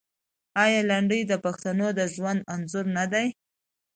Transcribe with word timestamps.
آیا 0.63 0.81
لنډۍ 0.89 1.21
د 1.27 1.33
پښتنو 1.45 1.87
د 1.97 2.01
ژوند 2.13 2.41
انځور 2.53 2.85
نه 2.97 3.05
دی؟ 3.13 3.27